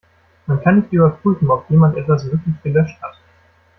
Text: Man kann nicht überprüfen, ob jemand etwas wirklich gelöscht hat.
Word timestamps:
Man 0.47 0.59
kann 0.63 0.79
nicht 0.79 0.91
überprüfen, 0.91 1.51
ob 1.51 1.69
jemand 1.69 1.95
etwas 1.95 2.25
wirklich 2.25 2.55
gelöscht 2.63 2.99
hat. 3.03 3.19